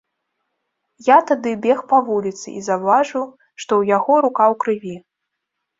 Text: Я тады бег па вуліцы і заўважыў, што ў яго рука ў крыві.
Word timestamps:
Я 1.07 1.17
тады 1.33 1.53
бег 1.67 1.85
па 1.93 2.01
вуліцы 2.09 2.47
і 2.61 2.65
заўважыў, 2.69 3.29
што 3.63 3.71
ў 3.79 3.83
яго 3.97 4.13
рука 4.27 4.43
ў 4.57 4.63
крыві. 4.65 4.95